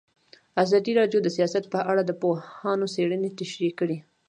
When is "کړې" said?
3.79-3.97